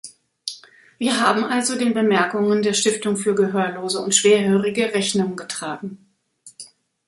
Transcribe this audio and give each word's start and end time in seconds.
Wir 0.97 1.19
haben 1.21 1.43
also 1.43 1.77
den 1.77 1.93
Bemerkungen 1.93 2.63
der 2.63 2.73
Stiftung 2.73 3.17
für 3.17 3.35
Gehörlose 3.35 3.99
und 3.99 4.15
Schwerhörige 4.15 4.95
Rechnung 4.95 5.35
getragen. 5.35 6.11